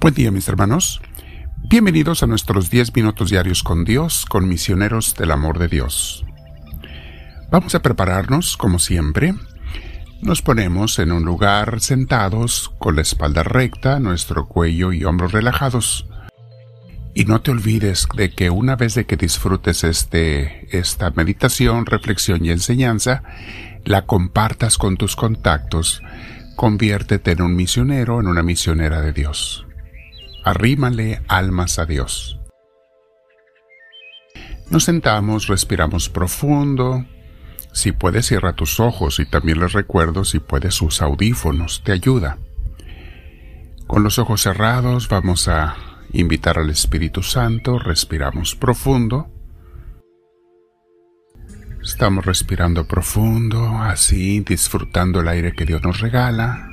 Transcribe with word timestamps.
Buen 0.00 0.14
día 0.14 0.30
mis 0.30 0.48
hermanos. 0.48 1.00
Bienvenidos 1.68 2.22
a 2.22 2.26
nuestros 2.26 2.70
10 2.70 2.94
minutos 2.94 3.30
diarios 3.30 3.62
con 3.62 3.84
Dios, 3.84 4.24
con 4.24 4.48
misioneros 4.48 5.14
del 5.16 5.32
amor 5.32 5.58
de 5.58 5.68
Dios. 5.68 6.24
Vamos 7.50 7.74
a 7.74 7.82
prepararnos, 7.82 8.56
como 8.56 8.78
siempre. 8.78 9.34
Nos 10.22 10.42
ponemos 10.42 10.98
en 10.98 11.12
un 11.12 11.24
lugar 11.24 11.80
sentados, 11.80 12.72
con 12.78 12.96
la 12.96 13.02
espalda 13.02 13.42
recta, 13.42 14.00
nuestro 14.00 14.46
cuello 14.46 14.92
y 14.92 15.04
hombros 15.04 15.32
relajados. 15.32 16.06
Y 17.16 17.24
no 17.24 17.40
te 17.40 17.50
olvides 17.50 18.06
de 18.14 18.30
que 18.30 18.50
una 18.50 18.76
vez 18.76 18.94
de 18.94 19.06
que 19.06 19.16
disfrutes 19.16 19.82
este, 19.82 20.68
esta 20.70 21.10
meditación, 21.10 21.84
reflexión 21.86 22.44
y 22.44 22.50
enseñanza, 22.50 23.24
la 23.84 24.06
compartas 24.06 24.78
con 24.78 24.96
tus 24.96 25.16
contactos. 25.16 26.00
Conviértete 26.54 27.32
en 27.32 27.42
un 27.42 27.56
misionero, 27.56 28.20
en 28.20 28.28
una 28.28 28.44
misionera 28.44 29.00
de 29.00 29.12
Dios 29.12 29.66
arrímale 30.46 31.22
almas 31.26 31.80
a 31.80 31.86
Dios. 31.86 32.38
Nos 34.70 34.84
sentamos, 34.84 35.48
respiramos 35.48 36.08
profundo. 36.08 37.04
Si 37.72 37.90
puedes, 37.90 38.26
cierra 38.26 38.54
tus 38.54 38.78
ojos 38.78 39.18
y 39.18 39.26
también 39.26 39.58
les 39.58 39.72
recuerdo 39.72 40.24
si 40.24 40.38
puedes 40.38 40.74
sus 40.74 41.02
audífonos, 41.02 41.82
te 41.84 41.90
ayuda. 41.90 42.38
Con 43.88 44.04
los 44.04 44.20
ojos 44.20 44.42
cerrados 44.42 45.08
vamos 45.08 45.48
a 45.48 45.76
invitar 46.18 46.58
al 46.58 46.70
Espíritu 46.70 47.22
Santo, 47.22 47.78
respiramos 47.78 48.54
profundo. 48.54 49.32
Estamos 51.82 52.26
respirando 52.26 52.86
profundo, 52.86 53.78
así 53.78 54.40
disfrutando 54.40 55.20
el 55.20 55.28
aire 55.28 55.52
que 55.52 55.64
Dios 55.64 55.82
nos 55.82 56.00
regala 56.00 56.72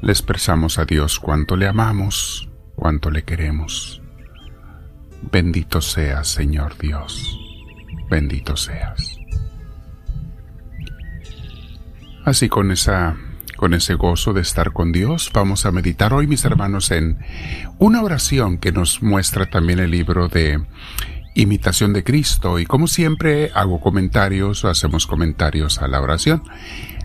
le 0.00 0.12
expresamos 0.12 0.78
a 0.78 0.84
Dios 0.84 1.18
cuánto 1.18 1.56
le 1.56 1.66
amamos, 1.66 2.48
cuánto 2.76 3.10
le 3.10 3.24
queremos. 3.24 4.00
Bendito 5.32 5.80
seas, 5.80 6.28
Señor 6.28 6.78
Dios, 6.78 7.36
bendito 8.08 8.56
seas. 8.56 9.18
Así 12.24 12.48
con 12.48 12.70
esa 12.70 13.16
con 13.58 13.74
ese 13.74 13.94
gozo 13.94 14.32
de 14.32 14.40
estar 14.40 14.72
con 14.72 14.92
Dios, 14.92 15.30
vamos 15.34 15.66
a 15.66 15.72
meditar 15.72 16.14
hoy, 16.14 16.26
mis 16.26 16.44
hermanos, 16.44 16.90
en 16.92 17.18
una 17.78 18.02
oración 18.02 18.56
que 18.56 18.72
nos 18.72 19.02
muestra 19.02 19.50
también 19.50 19.80
el 19.80 19.90
libro 19.90 20.28
de 20.28 20.64
Imitación 21.34 21.92
de 21.92 22.04
Cristo. 22.04 22.58
Y 22.58 22.66
como 22.66 22.86
siempre, 22.86 23.50
hago 23.54 23.80
comentarios 23.80 24.64
o 24.64 24.68
hacemos 24.68 25.06
comentarios 25.06 25.82
a 25.82 25.88
la 25.88 26.00
oración. 26.00 26.44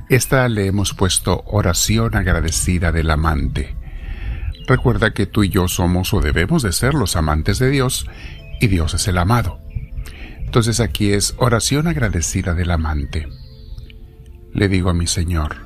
Esta 0.10 0.48
le 0.48 0.68
hemos 0.68 0.94
puesto 0.94 1.44
oración 1.48 2.16
agradecida 2.16 2.92
del 2.92 3.10
amante. 3.10 3.76
Recuerda 4.68 5.12
que 5.12 5.26
tú 5.26 5.44
y 5.44 5.50
yo 5.50 5.68
somos 5.68 6.14
o 6.14 6.22
debemos 6.22 6.62
de 6.62 6.72
ser 6.72 6.94
los 6.94 7.16
amantes 7.16 7.58
de 7.58 7.70
Dios 7.72 8.08
y 8.62 8.68
Dios 8.68 8.94
es 8.94 9.08
el 9.08 9.18
amado. 9.18 9.60
Entonces 10.46 10.80
aquí 10.80 11.14
es 11.14 11.34
oración 11.38 11.88
agradecida 11.88 12.54
del 12.54 12.70
amante. 12.70 13.28
Le 14.54 14.70
digo 14.70 14.92
a 14.92 14.94
mi 14.94 15.08
Señor, 15.08 15.63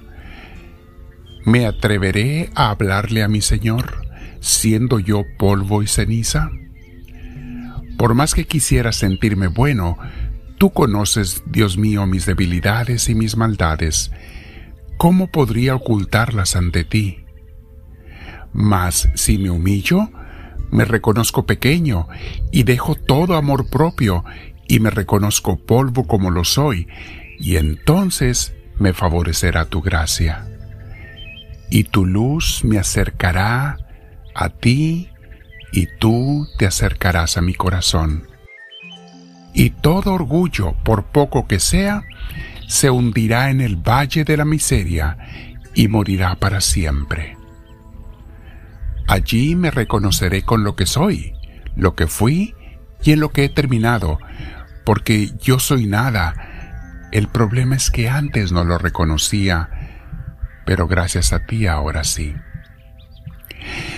¿me 1.47 1.65
atreveré 1.65 2.49
a 2.55 2.71
hablarle 2.71 3.23
a 3.23 3.29
mi 3.29 3.39
Señor 3.39 4.05
siendo 4.41 4.99
yo 4.99 5.23
polvo 5.39 5.81
y 5.81 5.87
ceniza? 5.87 6.51
Por 7.97 8.15
más 8.15 8.33
que 8.33 8.45
quisiera 8.45 8.91
sentirme 8.91 9.47
bueno, 9.47 9.97
tú 10.57 10.71
conoces, 10.71 11.43
Dios 11.45 11.77
mío, 11.77 12.05
mis 12.05 12.25
debilidades 12.25 13.07
y 13.07 13.15
mis 13.15 13.37
maldades, 13.37 14.11
¿cómo 14.97 15.31
podría 15.31 15.73
ocultarlas 15.73 16.57
ante 16.57 16.83
ti? 16.83 17.23
Mas 18.51 19.07
si 19.15 19.37
me 19.37 19.49
humillo, 19.49 20.09
me 20.69 20.83
reconozco 20.83 21.45
pequeño 21.45 22.09
y 22.51 22.63
dejo 22.63 22.95
todo 22.95 23.37
amor 23.37 23.69
propio 23.69 24.25
y 24.67 24.81
me 24.81 24.89
reconozco 24.89 25.55
polvo 25.55 26.07
como 26.07 26.29
lo 26.29 26.43
soy, 26.43 26.89
y 27.39 27.55
entonces 27.55 28.53
me 28.79 28.91
favorecerá 28.91 29.63
tu 29.63 29.81
gracia. 29.81 30.56
Y 31.69 31.85
tu 31.85 32.05
luz 32.05 32.63
me 32.63 32.79
acercará 32.79 33.77
a 34.33 34.49
ti 34.49 35.09
y 35.71 35.87
tú 35.99 36.47
te 36.57 36.65
acercarás 36.65 37.37
a 37.37 37.41
mi 37.41 37.53
corazón. 37.53 38.27
Y 39.53 39.71
todo 39.71 40.13
orgullo, 40.13 40.75
por 40.83 41.05
poco 41.05 41.47
que 41.47 41.59
sea, 41.59 42.03
se 42.67 42.89
hundirá 42.89 43.49
en 43.49 43.61
el 43.61 43.75
valle 43.75 44.23
de 44.23 44.37
la 44.37 44.45
miseria 44.45 45.17
y 45.73 45.87
morirá 45.87 46.35
para 46.35 46.61
siempre. 46.61 47.37
Allí 49.07 49.55
me 49.55 49.71
reconoceré 49.71 50.43
con 50.43 50.63
lo 50.63 50.75
que 50.75 50.85
soy, 50.85 51.33
lo 51.75 51.95
que 51.95 52.07
fui 52.07 52.55
y 53.03 53.13
en 53.13 53.19
lo 53.19 53.29
que 53.29 53.45
he 53.45 53.49
terminado, 53.49 54.19
porque 54.85 55.31
yo 55.41 55.59
soy 55.59 55.87
nada. 55.87 56.33
El 57.11 57.27
problema 57.27 57.75
es 57.75 57.89
que 57.89 58.09
antes 58.09 58.51
no 58.51 58.63
lo 58.65 58.77
reconocía, 58.77 59.69
pero 60.67 60.85
gracias 60.85 61.31
a 61.31 61.45
ti 61.45 61.65
ahora 61.65 62.03
sí. 62.03 62.35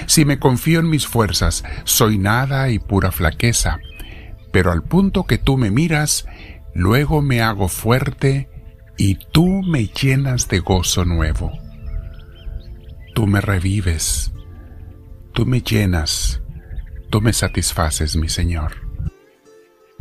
Si 0.05 0.23
me 0.23 0.37
confío 0.37 0.79
en 0.79 0.89
mis 0.89 1.07
fuerzas, 1.07 1.63
soy 1.83 2.19
nada 2.19 2.69
y 2.69 2.77
pura 2.77 3.11
flaqueza, 3.11 3.79
pero 4.51 4.71
al 4.71 4.83
punto 4.83 5.23
que 5.23 5.39
tú 5.39 5.57
me 5.57 5.71
miras, 5.71 6.27
luego 6.75 7.23
me 7.23 7.41
hago 7.41 7.69
fuerte 7.69 8.49
y 8.97 9.15
tú 9.15 9.63
me 9.63 9.87
llenas 9.87 10.47
de 10.47 10.59
gozo 10.59 11.05
nuevo. 11.05 11.51
Tú 13.15 13.25
me 13.25 13.41
revives, 13.41 14.31
tú 15.33 15.47
me 15.47 15.61
llenas, 15.61 16.43
tú 17.09 17.19
me 17.19 17.33
satisfaces, 17.33 18.15
mi 18.15 18.29
Señor. 18.29 18.87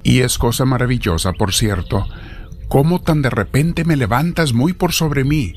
Y 0.03 0.21
es 0.21 0.37
cosa 0.37 0.67
maravillosa, 0.67 1.33
por 1.33 1.55
cierto, 1.55 2.07
cómo 2.69 3.01
tan 3.01 3.23
de 3.23 3.31
repente 3.31 3.85
me 3.87 3.97
levantas 3.97 4.53
muy 4.53 4.75
por 4.75 4.93
sobre 4.93 5.25
mí 5.25 5.55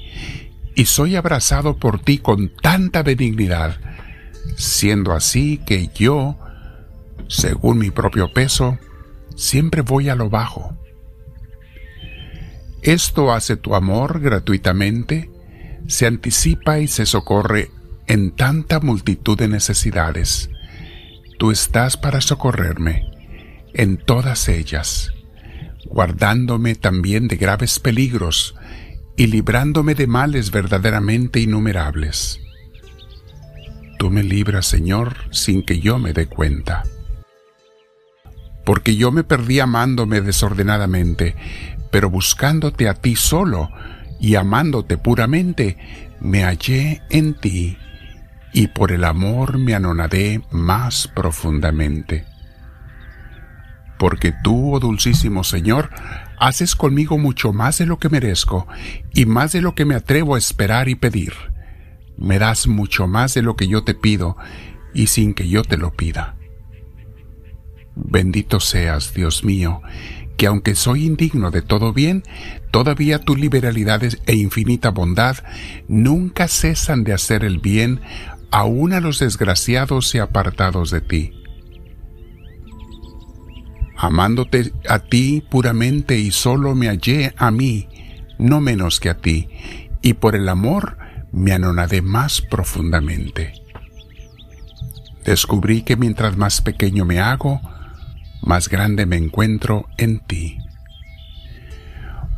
y 0.75 0.85
soy 0.85 1.15
abrazado 1.15 1.77
por 1.77 1.99
ti 1.99 2.17
con 2.17 2.49
tanta 2.55 3.03
benignidad, 3.03 3.77
siendo 4.55 5.13
así 5.13 5.59
que 5.65 5.89
yo, 5.93 6.37
según 7.27 7.77
mi 7.77 7.91
propio 7.91 8.31
peso, 8.33 8.77
siempre 9.35 9.81
voy 9.81 10.09
a 10.09 10.15
lo 10.15 10.29
bajo 10.29 10.77
esto 12.81 13.31
hace 13.31 13.57
tu 13.57 13.75
amor 13.75 14.21
gratuitamente, 14.21 15.29
se 15.87 16.07
anticipa 16.07 16.79
y 16.79 16.87
se 16.87 17.05
socorre 17.05 17.69
en 18.07 18.31
tanta 18.31 18.79
multitud 18.79 19.37
de 19.37 19.47
necesidades. 19.47 20.49
Tú 21.37 21.51
estás 21.51 21.95
para 21.95 22.21
socorrerme 22.21 23.05
en 23.73 23.97
todas 23.97 24.49
ellas, 24.49 25.13
guardándome 25.85 26.73
también 26.73 27.27
de 27.27 27.37
graves 27.37 27.77
peligros 27.79 28.55
y 29.15 29.27
librándome 29.27 29.95
de 29.95 30.07
males 30.07 30.51
verdaderamente 30.51 31.39
innumerables. 31.39 32.39
Tú 33.99 34.09
me 34.09 34.23
libras, 34.23 34.65
Señor, 34.65 35.15
sin 35.31 35.63
que 35.63 35.79
yo 35.79 35.99
me 35.99 36.13
dé 36.13 36.27
cuenta. 36.27 36.83
Porque 38.65 38.95
yo 38.95 39.11
me 39.11 39.23
perdí 39.23 39.59
amándome 39.59 40.21
desordenadamente, 40.21 41.35
pero 41.91 42.09
buscándote 42.09 42.89
a 42.89 42.95
ti 42.95 43.15
solo 43.15 43.69
y 44.19 44.35
amándote 44.35 44.97
puramente, 44.97 45.77
me 46.19 46.43
hallé 46.43 47.01
en 47.09 47.33
ti 47.33 47.77
y 48.53 48.67
por 48.67 48.91
el 48.91 49.03
amor 49.03 49.57
me 49.57 49.75
anonadé 49.75 50.41
más 50.51 51.07
profundamente. 51.07 52.25
Porque 53.97 54.33
tú, 54.43 54.75
oh 54.75 54.79
dulcísimo 54.79 55.43
Señor, 55.43 55.89
haces 56.41 56.75
conmigo 56.75 57.19
mucho 57.19 57.53
más 57.53 57.77
de 57.77 57.85
lo 57.85 57.99
que 57.99 58.09
merezco 58.09 58.67
y 59.13 59.27
más 59.27 59.51
de 59.51 59.61
lo 59.61 59.75
que 59.75 59.85
me 59.85 59.93
atrevo 59.93 60.33
a 60.33 60.39
esperar 60.39 60.89
y 60.89 60.95
pedir. 60.95 61.33
Me 62.17 62.39
das 62.39 62.67
mucho 62.67 63.05
más 63.07 63.35
de 63.35 63.43
lo 63.43 63.55
que 63.55 63.67
yo 63.67 63.83
te 63.83 63.93
pido 63.93 64.35
y 64.91 65.07
sin 65.07 65.35
que 65.35 65.47
yo 65.47 65.63
te 65.63 65.77
lo 65.77 65.91
pida. 65.91 66.35
Bendito 67.95 68.59
seas, 68.59 69.13
Dios 69.13 69.43
mío, 69.43 69.83
que 70.35 70.47
aunque 70.47 70.73
soy 70.73 71.05
indigno 71.05 71.51
de 71.51 71.61
todo 71.61 71.93
bien, 71.93 72.23
todavía 72.71 73.19
tu 73.19 73.35
liberalidad 73.35 74.01
e 74.25 74.33
infinita 74.33 74.89
bondad 74.89 75.37
nunca 75.87 76.47
cesan 76.47 77.03
de 77.03 77.13
hacer 77.13 77.43
el 77.43 77.59
bien 77.59 78.01
aun 78.49 78.93
a 78.93 78.99
los 78.99 79.19
desgraciados 79.19 80.15
y 80.15 80.17
apartados 80.17 80.89
de 80.89 81.01
ti. 81.01 81.40
Amándote 84.03 84.73
a 84.89 84.97
ti 84.97 85.43
puramente 85.47 86.17
y 86.17 86.31
solo 86.31 86.73
me 86.73 86.87
hallé 86.87 87.35
a 87.37 87.51
mí, 87.51 87.87
no 88.39 88.59
menos 88.59 88.99
que 88.99 89.11
a 89.11 89.17
ti, 89.17 89.47
y 90.01 90.13
por 90.15 90.35
el 90.35 90.49
amor 90.49 90.97
me 91.31 91.53
anonadé 91.53 92.01
más 92.01 92.41
profundamente. 92.41 93.53
Descubrí 95.23 95.83
que 95.83 95.97
mientras 95.97 96.35
más 96.35 96.61
pequeño 96.61 97.05
me 97.05 97.19
hago, 97.19 97.61
más 98.41 98.69
grande 98.69 99.05
me 99.05 99.17
encuentro 99.17 99.87
en 99.99 100.19
ti. 100.19 100.57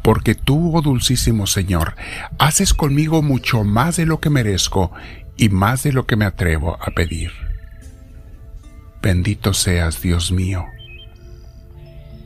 porque 0.04 0.36
tú, 0.36 0.76
oh 0.76 0.82
dulcísimo 0.82 1.48
Señor, 1.48 1.96
haces 2.38 2.74
conmigo 2.74 3.22
mucho 3.22 3.64
más 3.64 3.96
de 3.96 4.06
lo 4.06 4.20
que 4.20 4.30
merezco 4.30 4.92
y 5.38 5.48
más 5.48 5.84
de 5.84 5.94
lo 5.94 6.06
que 6.06 6.18
me 6.18 6.26
atrevo 6.26 6.78
a 6.82 6.92
pedir. 6.92 7.32
Bendito 9.02 9.54
seas, 9.54 10.02
Dios 10.02 10.34
mío, 10.34 10.66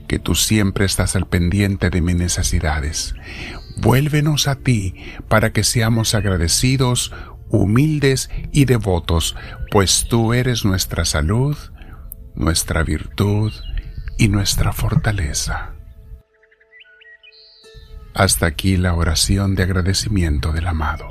que 0.08 0.20
tú 0.20 0.36
siempre 0.36 0.86
estás 0.86 1.16
al 1.16 1.28
pendiente 1.28 1.90
de 1.90 2.02
mis 2.02 2.16
necesidades. 2.16 3.16
Vuélvenos 3.78 4.48
a 4.48 4.56
ti 4.56 4.96
para 5.28 5.52
que 5.52 5.64
seamos 5.64 6.16
agradecidos, 6.16 7.14
humildes 7.50 8.30
y 8.52 8.66
devotos, 8.66 9.36
pues 9.72 10.08
tú 10.10 10.34
eres 10.34 10.66
nuestra 10.66 11.06
salud, 11.06 11.58
nuestra 12.36 12.84
virtud 12.84 13.54
y 14.18 14.30
nuestra 14.30 14.74
fortaleza. 14.74 15.74
Hasta 18.14 18.48
aquí 18.48 18.78
la 18.78 18.96
oración 18.96 19.56
de 19.56 19.64
agradecimiento 19.64 20.52
del 20.52 20.68
amado, 20.68 21.08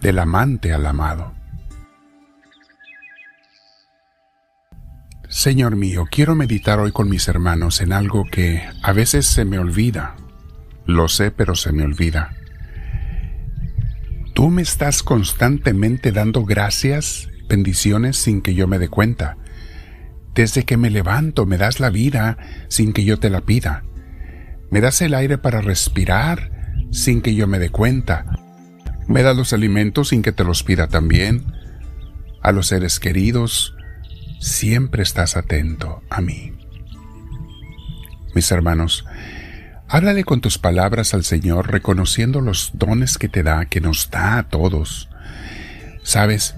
del 0.00 0.18
amante 0.18 0.72
al 0.72 0.84
amado. 0.86 1.41
Señor 5.32 5.76
mío, 5.76 6.06
quiero 6.10 6.34
meditar 6.34 6.78
hoy 6.78 6.92
con 6.92 7.08
mis 7.08 7.26
hermanos 7.26 7.80
en 7.80 7.94
algo 7.94 8.26
que 8.30 8.62
a 8.82 8.92
veces 8.92 9.24
se 9.24 9.46
me 9.46 9.58
olvida. 9.58 10.14
Lo 10.84 11.08
sé, 11.08 11.30
pero 11.30 11.54
se 11.54 11.72
me 11.72 11.84
olvida. 11.84 12.36
Tú 14.34 14.50
me 14.50 14.60
estás 14.60 15.02
constantemente 15.02 16.12
dando 16.12 16.44
gracias, 16.44 17.30
bendiciones 17.48 18.18
sin 18.18 18.42
que 18.42 18.54
yo 18.54 18.68
me 18.68 18.78
dé 18.78 18.90
cuenta. 18.90 19.38
Desde 20.34 20.64
que 20.64 20.76
me 20.76 20.90
levanto 20.90 21.46
me 21.46 21.56
das 21.56 21.80
la 21.80 21.88
vida 21.88 22.36
sin 22.68 22.92
que 22.92 23.06
yo 23.06 23.18
te 23.18 23.30
la 23.30 23.40
pida. 23.40 23.84
Me 24.70 24.82
das 24.82 25.00
el 25.00 25.14
aire 25.14 25.38
para 25.38 25.62
respirar 25.62 26.50
sin 26.90 27.22
que 27.22 27.34
yo 27.34 27.46
me 27.46 27.58
dé 27.58 27.70
cuenta. 27.70 28.26
Me 29.08 29.22
das 29.22 29.34
los 29.34 29.54
alimentos 29.54 30.10
sin 30.10 30.20
que 30.20 30.32
te 30.32 30.44
los 30.44 30.62
pida 30.62 30.88
también. 30.88 31.54
A 32.42 32.52
los 32.52 32.66
seres 32.66 33.00
queridos, 33.00 33.74
siempre 34.42 35.04
estás 35.04 35.36
atento 35.36 36.02
a 36.10 36.20
mí. 36.20 36.52
Mis 38.34 38.50
hermanos, 38.50 39.06
háblale 39.88 40.24
con 40.24 40.40
tus 40.40 40.58
palabras 40.58 41.14
al 41.14 41.22
Señor 41.22 41.70
reconociendo 41.70 42.40
los 42.40 42.72
dones 42.74 43.18
que 43.18 43.28
te 43.28 43.44
da, 43.44 43.66
que 43.66 43.80
nos 43.80 44.10
da 44.10 44.38
a 44.38 44.48
todos. 44.48 45.08
Sabes, 46.02 46.56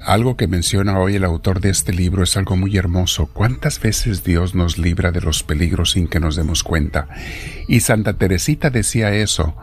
algo 0.00 0.36
que 0.36 0.48
menciona 0.48 0.98
hoy 0.98 1.14
el 1.14 1.24
autor 1.24 1.60
de 1.60 1.70
este 1.70 1.92
libro 1.92 2.24
es 2.24 2.36
algo 2.36 2.56
muy 2.56 2.76
hermoso. 2.76 3.26
¿Cuántas 3.26 3.80
veces 3.80 4.24
Dios 4.24 4.56
nos 4.56 4.76
libra 4.76 5.12
de 5.12 5.20
los 5.20 5.44
peligros 5.44 5.92
sin 5.92 6.08
que 6.08 6.18
nos 6.18 6.34
demos 6.34 6.64
cuenta? 6.64 7.06
Y 7.68 7.80
Santa 7.80 8.14
Teresita 8.14 8.70
decía 8.70 9.14
eso. 9.14 9.56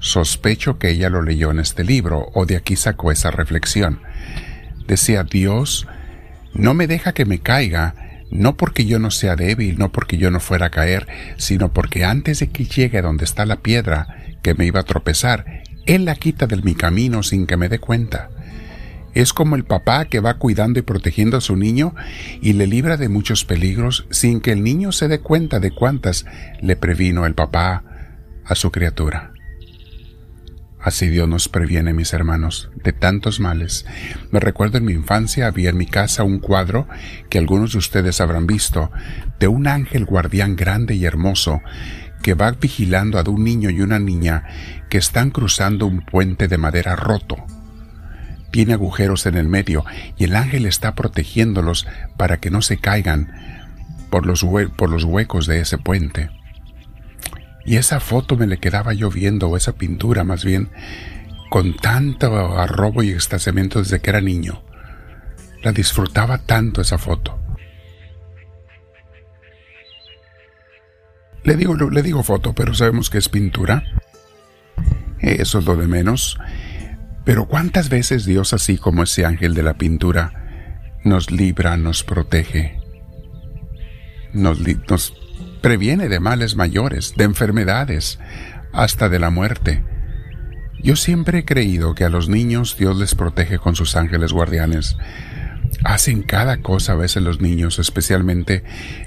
Sospecho 0.00 0.78
que 0.78 0.90
ella 0.90 1.08
lo 1.08 1.22
leyó 1.22 1.50
en 1.50 1.58
este 1.58 1.84
libro 1.84 2.30
o 2.34 2.44
de 2.44 2.56
aquí 2.56 2.76
sacó 2.76 3.10
esa 3.10 3.30
reflexión. 3.30 4.02
Decía, 4.86 5.24
Dios 5.24 5.86
no 6.54 6.74
me 6.74 6.86
deja 6.86 7.12
que 7.12 7.24
me 7.24 7.38
caiga, 7.38 7.94
no 8.30 8.56
porque 8.56 8.84
yo 8.84 8.98
no 8.98 9.10
sea 9.10 9.36
débil, 9.36 9.78
no 9.78 9.90
porque 9.90 10.18
yo 10.18 10.30
no 10.30 10.40
fuera 10.40 10.66
a 10.66 10.70
caer, 10.70 11.06
sino 11.36 11.72
porque 11.72 12.04
antes 12.04 12.40
de 12.40 12.48
que 12.48 12.64
llegue 12.64 12.98
a 12.98 13.02
donde 13.02 13.24
está 13.24 13.46
la 13.46 13.56
piedra 13.56 14.06
que 14.42 14.54
me 14.54 14.66
iba 14.66 14.80
a 14.80 14.84
tropezar, 14.84 15.62
Él 15.86 16.04
la 16.04 16.14
quita 16.14 16.46
de 16.46 16.56
mi 16.56 16.74
camino 16.74 17.22
sin 17.22 17.46
que 17.46 17.56
me 17.56 17.68
dé 17.68 17.78
cuenta. 17.78 18.30
Es 19.14 19.32
como 19.32 19.56
el 19.56 19.64
papá 19.64 20.04
que 20.04 20.20
va 20.20 20.34
cuidando 20.34 20.78
y 20.78 20.82
protegiendo 20.82 21.38
a 21.38 21.40
su 21.40 21.56
niño 21.56 21.94
y 22.42 22.52
le 22.52 22.66
libra 22.66 22.96
de 22.96 23.08
muchos 23.08 23.44
peligros 23.44 24.06
sin 24.10 24.40
que 24.40 24.52
el 24.52 24.62
niño 24.62 24.92
se 24.92 25.08
dé 25.08 25.20
cuenta 25.20 25.60
de 25.60 25.70
cuántas 25.70 26.26
le 26.60 26.76
previno 26.76 27.26
el 27.26 27.34
papá 27.34 27.84
a 28.44 28.54
su 28.54 28.70
criatura. 28.70 29.32
Así 30.88 31.08
Dios 31.08 31.28
nos 31.28 31.50
previene, 31.50 31.92
mis 31.92 32.14
hermanos, 32.14 32.70
de 32.82 32.94
tantos 32.94 33.40
males. 33.40 33.84
Me 34.30 34.40
recuerdo 34.40 34.78
en 34.78 34.86
mi 34.86 34.94
infancia 34.94 35.46
había 35.46 35.68
en 35.68 35.76
mi 35.76 35.84
casa 35.84 36.24
un 36.24 36.38
cuadro 36.38 36.88
que 37.28 37.36
algunos 37.36 37.72
de 37.72 37.78
ustedes 37.78 38.22
habrán 38.22 38.46
visto, 38.46 38.90
de 39.38 39.48
un 39.48 39.66
ángel 39.66 40.06
guardián 40.06 40.56
grande 40.56 40.94
y 40.94 41.04
hermoso 41.04 41.60
que 42.22 42.32
va 42.32 42.52
vigilando 42.52 43.18
a 43.18 43.28
un 43.28 43.44
niño 43.44 43.68
y 43.68 43.82
una 43.82 43.98
niña 43.98 44.44
que 44.88 44.96
están 44.96 45.30
cruzando 45.30 45.84
un 45.84 46.00
puente 46.00 46.48
de 46.48 46.56
madera 46.56 46.96
roto 46.96 47.36
tiene 48.50 48.72
agujeros 48.72 49.26
en 49.26 49.34
el 49.34 49.46
medio 49.46 49.84
y 50.16 50.24
el 50.24 50.34
ángel 50.34 50.64
está 50.64 50.94
protegiéndolos 50.94 51.86
para 52.16 52.38
que 52.38 52.50
no 52.50 52.62
se 52.62 52.78
caigan 52.78 53.30
por 54.08 54.24
los, 54.24 54.42
por 54.74 54.88
los 54.88 55.04
huecos 55.04 55.46
de 55.46 55.60
ese 55.60 55.76
puente. 55.76 56.30
Y 57.68 57.76
esa 57.76 58.00
foto 58.00 58.34
me 58.34 58.46
le 58.46 58.56
quedaba 58.56 58.94
yo 58.94 59.10
viendo, 59.10 59.48
o 59.48 59.56
esa 59.58 59.74
pintura 59.74 60.24
más 60.24 60.42
bien, 60.42 60.70
con 61.50 61.76
tanto 61.76 62.58
arrobo 62.58 63.02
y 63.02 63.10
extasiamiento 63.10 63.80
desde 63.80 64.00
que 64.00 64.08
era 64.08 64.22
niño. 64.22 64.64
La 65.62 65.72
disfrutaba 65.72 66.38
tanto 66.38 66.80
esa 66.80 66.96
foto. 66.96 67.38
Le 71.44 71.56
digo, 71.56 71.74
le 71.74 72.02
digo 72.02 72.22
foto, 72.22 72.54
pero 72.54 72.72
sabemos 72.72 73.10
que 73.10 73.18
es 73.18 73.28
pintura. 73.28 73.84
Eso 75.20 75.58
es 75.58 75.66
lo 75.66 75.76
de 75.76 75.88
menos. 75.88 76.38
Pero 77.26 77.48
cuántas 77.48 77.90
veces 77.90 78.24
Dios, 78.24 78.54
así 78.54 78.78
como 78.78 79.02
ese 79.02 79.26
ángel 79.26 79.52
de 79.52 79.62
la 79.62 79.74
pintura, 79.74 80.94
nos 81.04 81.30
libra, 81.30 81.76
nos 81.76 82.02
protege, 82.02 82.80
nos, 84.32 84.58
nos 84.88 85.12
previene 85.60 86.08
de 86.08 86.20
males 86.20 86.56
mayores, 86.56 87.14
de 87.16 87.24
enfermedades, 87.24 88.18
hasta 88.72 89.08
de 89.08 89.18
la 89.18 89.30
muerte. 89.30 89.84
Yo 90.82 90.96
siempre 90.96 91.40
he 91.40 91.44
creído 91.44 91.94
que 91.94 92.04
a 92.04 92.08
los 92.08 92.28
niños 92.28 92.76
Dios 92.78 92.96
les 92.96 93.14
protege 93.14 93.58
con 93.58 93.74
sus 93.74 93.96
ángeles 93.96 94.32
guardianes, 94.32 94.96
hacen 95.84 96.22
cada 96.22 96.58
cosa 96.58 96.92
a 96.92 96.96
veces 96.96 97.22
los 97.22 97.40
niños, 97.40 97.78
especialmente 97.78 98.64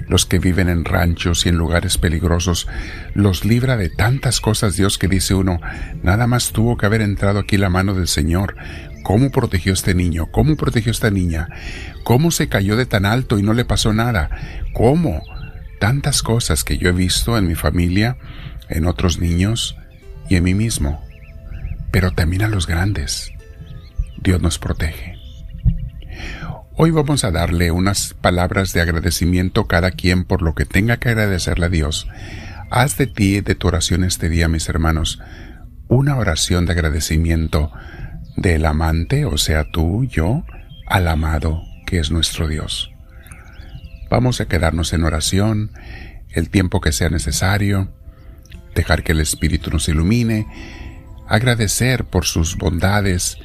los 0.08 0.26
que 0.26 0.38
viven 0.38 0.68
en 0.68 0.84
ranchos 0.84 1.46
y 1.46 1.48
en 1.48 1.56
lugares 1.56 1.98
peligrosos, 1.98 2.68
los 3.14 3.44
libra 3.44 3.76
de 3.76 3.88
tantas 3.88 4.40
cosas 4.40 4.76
Dios 4.76 4.98
que 4.98 5.08
dice 5.08 5.34
uno, 5.34 5.60
nada 6.02 6.26
más 6.26 6.52
tuvo 6.52 6.76
que 6.76 6.86
haber 6.86 7.02
entrado 7.02 7.38
aquí 7.38 7.56
la 7.56 7.68
mano 7.68 7.94
del 7.94 8.08
Señor. 8.08 8.56
¿Cómo 9.02 9.30
protegió 9.30 9.72
este 9.72 9.94
niño? 9.94 10.26
¿Cómo 10.30 10.56
protegió 10.56 10.92
esta 10.92 11.10
niña? 11.10 11.48
¿Cómo 12.04 12.30
se 12.30 12.48
cayó 12.48 12.76
de 12.76 12.86
tan 12.86 13.04
alto 13.04 13.38
y 13.38 13.42
no 13.42 13.52
le 13.52 13.64
pasó 13.64 13.92
nada? 13.92 14.30
¿Cómo? 14.72 15.22
Tantas 15.82 16.22
cosas 16.22 16.62
que 16.62 16.78
yo 16.78 16.90
he 16.90 16.92
visto 16.92 17.36
en 17.36 17.48
mi 17.48 17.56
familia, 17.56 18.16
en 18.68 18.86
otros 18.86 19.18
niños 19.18 19.76
y 20.28 20.36
en 20.36 20.44
mí 20.44 20.54
mismo. 20.54 21.04
Pero 21.90 22.12
también 22.12 22.42
a 22.42 22.48
los 22.48 22.68
grandes. 22.68 23.32
Dios 24.22 24.40
nos 24.40 24.60
protege. 24.60 25.16
Hoy 26.76 26.92
vamos 26.92 27.24
a 27.24 27.32
darle 27.32 27.72
unas 27.72 28.14
palabras 28.14 28.72
de 28.72 28.80
agradecimiento 28.80 29.66
cada 29.66 29.90
quien 29.90 30.22
por 30.22 30.42
lo 30.42 30.54
que 30.54 30.66
tenga 30.66 30.98
que 30.98 31.08
agradecerle 31.08 31.66
a 31.66 31.70
Dios. 31.70 32.06
Haz 32.70 32.96
de 32.96 33.08
ti, 33.08 33.40
de 33.40 33.56
tu 33.56 33.66
oración 33.66 34.04
este 34.04 34.28
día, 34.28 34.46
mis 34.46 34.68
hermanos, 34.68 35.18
una 35.88 36.14
oración 36.14 36.64
de 36.64 36.74
agradecimiento 36.74 37.72
del 38.36 38.66
amante, 38.66 39.24
o 39.24 39.36
sea, 39.36 39.64
tú, 39.72 40.04
yo, 40.04 40.44
al 40.86 41.08
amado, 41.08 41.60
que 41.86 41.98
es 41.98 42.12
nuestro 42.12 42.46
Dios. 42.46 42.91
Vamos 44.12 44.42
a 44.42 44.44
quedarnos 44.44 44.92
en 44.92 45.04
oración 45.04 45.70
el 46.28 46.50
tiempo 46.50 46.82
que 46.82 46.92
sea 46.92 47.08
necesario, 47.08 47.94
dejar 48.74 49.04
que 49.04 49.12
el 49.12 49.22
Espíritu 49.22 49.70
nos 49.70 49.88
ilumine, 49.88 50.46
agradecer 51.26 52.04
por 52.04 52.26
sus 52.26 52.58
bondades, 52.58 53.38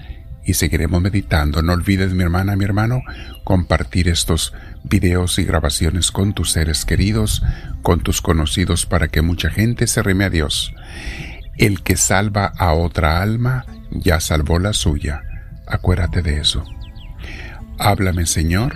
y 0.44 0.56
seguiremos 0.56 1.02
meditando. 1.02 1.62
No 1.62 1.72
olvides, 1.72 2.14
mi 2.14 2.24
hermana, 2.24 2.58
mi 2.58 2.66
hermano, 2.66 3.02
compartir 3.46 4.10
estos 4.10 4.54
videos 4.84 5.40
y 5.40 5.46
grabaciones 5.46 6.12
con 6.12 6.34
tus 6.34 6.52
seres 6.52 6.84
queridos, 6.84 7.44
con 7.82 8.02
tus 8.02 8.22
conocidos, 8.22 8.86
para 8.86 9.08
que 9.08 9.22
mucha 9.22 9.50
gente 9.50 9.88
se 9.88 10.04
reme 10.04 10.26
a 10.26 10.30
Dios. 10.30 10.74
El 11.58 11.82
que 11.82 11.96
salva 11.96 12.52
a 12.58 12.74
otra 12.74 13.22
alma, 13.22 13.66
ya 13.92 14.20
salvó 14.20 14.60
la 14.60 14.74
suya. 14.74 15.24
Acuérdate 15.66 16.22
de 16.22 16.42
eso. 16.42 16.66
Háblame, 17.80 18.26
Señor, 18.26 18.76